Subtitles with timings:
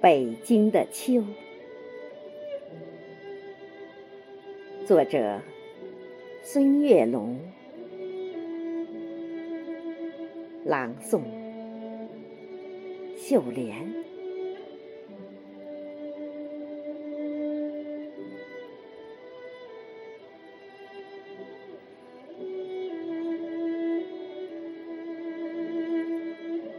[0.00, 1.22] 北京的秋，
[4.86, 5.42] 作者
[6.42, 7.38] 孙月龙，
[10.64, 11.20] 朗诵
[13.14, 13.92] 秀莲。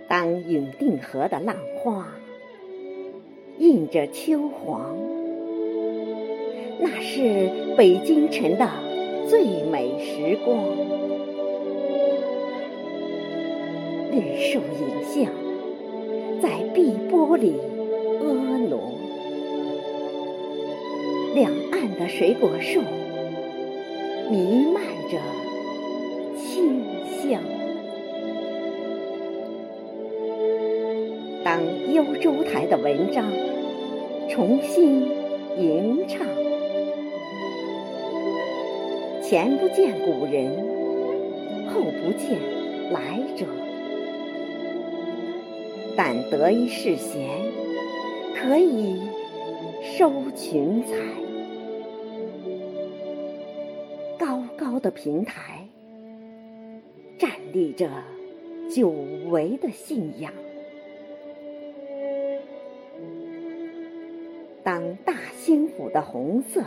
[0.09, 2.11] 当永定河的浪花。
[3.61, 4.97] 映着秋黄，
[6.79, 7.47] 那是
[7.77, 8.67] 北京城的
[9.29, 10.57] 最美时光。
[14.11, 15.31] 绿树影像
[16.41, 17.53] 在碧波里
[18.19, 18.75] 婀娜，
[21.35, 22.81] 两岸的水果树
[24.31, 25.19] 弥漫着
[26.35, 27.39] 清香。
[31.43, 31.61] 当
[31.93, 33.23] 幽州台的文章。
[34.31, 35.01] 重新
[35.57, 36.25] 吟唱，
[39.21, 42.39] 前不见古人，后不见
[42.93, 43.45] 来者，
[45.97, 47.27] 但得一世闲，
[48.33, 49.01] 可以
[49.97, 50.95] 收群才。
[54.17, 55.67] 高高的平台，
[57.19, 57.89] 站立着
[58.73, 58.89] 久
[59.29, 60.31] 违的信仰。
[64.63, 66.63] 当大兴府的红色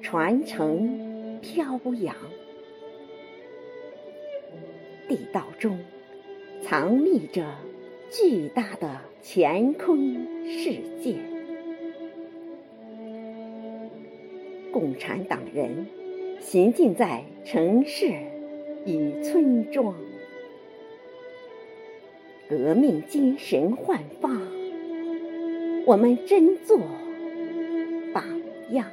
[0.00, 2.16] 传承飘扬，
[5.06, 5.78] 地道中
[6.62, 7.44] 藏匿着
[8.10, 11.16] 巨大的乾坤世界。
[14.72, 15.86] 共产党人
[16.40, 18.06] 行进在城市
[18.86, 19.94] 与村庄，
[22.48, 24.57] 革命精神焕发。
[25.88, 26.76] 我们真做
[28.12, 28.22] 榜
[28.72, 28.84] 样。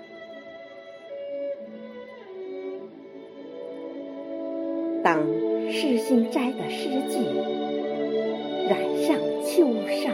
[5.04, 5.20] 当
[5.70, 7.20] 诗心斋的诗句
[8.70, 10.10] 染上秋殇，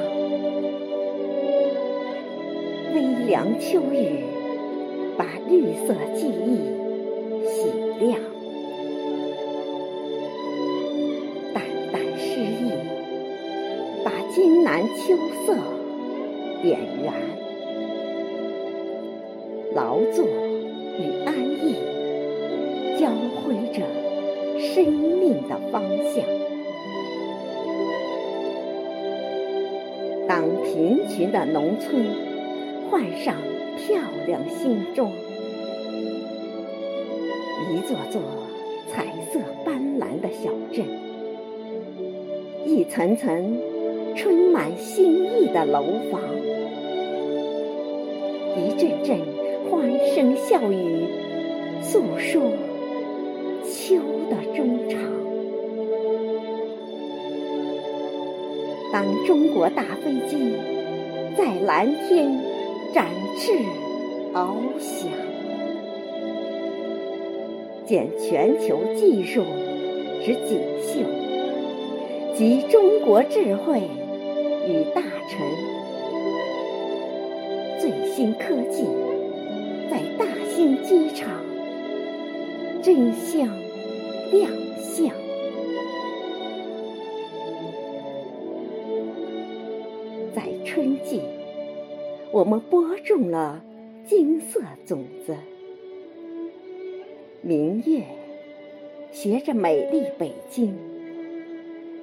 [2.96, 4.24] 微凉秋雨
[5.16, 6.58] 把绿色记忆
[7.48, 7.70] 洗
[8.04, 8.20] 亮，
[11.54, 11.64] 淡
[11.94, 12.72] 淡诗意
[14.04, 15.16] 把金南秋
[15.46, 15.81] 色。
[16.62, 17.14] 点燃，
[19.74, 20.26] 劳作
[21.00, 21.76] 与安逸
[23.00, 23.82] 交汇着
[24.60, 25.82] 生命的方
[26.14, 26.24] 向。
[30.28, 32.06] 当贫穷的农村
[32.90, 33.36] 换上
[33.78, 35.12] 漂亮新装，
[37.70, 38.22] 一座座
[38.88, 40.86] 彩色斑斓的小镇，
[42.66, 43.58] 一层层
[44.16, 46.22] 充满新意的楼房。
[48.58, 49.18] 一阵阵
[49.70, 51.06] 欢声笑语，
[51.82, 52.42] 诉说
[53.66, 53.96] 秋
[54.30, 55.00] 的衷肠。
[58.92, 60.54] 当中国大飞机
[61.38, 62.38] 在蓝天
[62.94, 63.08] 展
[63.38, 63.54] 翅
[64.34, 65.10] 翱翔，
[67.86, 69.42] 见全球技术
[70.26, 71.06] 之锦绣，
[72.36, 73.82] 集中国智慧
[74.68, 75.40] 与大成。
[77.80, 78.86] 最新科技
[79.90, 81.44] 在大兴机场
[82.84, 83.48] 真相
[84.32, 85.12] 亮相，
[90.36, 91.22] 在春季，
[92.32, 93.64] 我们播种了
[94.06, 95.36] 金色种子，
[97.42, 98.04] 明月
[99.12, 100.76] 携着美丽北京，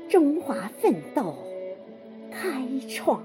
[0.08, 1.34] 中华奋斗
[2.40, 3.20] 开创。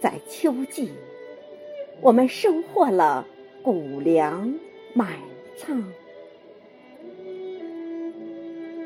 [0.00, 0.88] 在秋季，
[2.00, 3.26] 我们收获了
[3.62, 4.54] 谷粮
[4.94, 5.18] 满
[5.58, 5.84] 仓。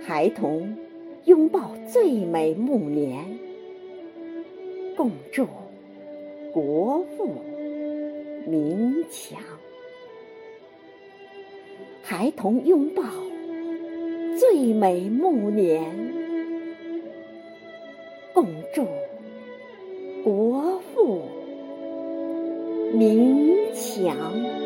[0.04, 0.76] 孩童
[1.26, 3.38] 拥抱最美暮年，
[4.96, 5.46] 共祝
[6.52, 7.40] 国富
[8.48, 9.40] 民强。
[12.02, 13.04] 孩童拥抱
[14.40, 16.03] 最美暮年，
[18.34, 18.44] 共
[18.74, 18.84] 祝。
[20.24, 21.22] 国富
[22.92, 24.63] 民强。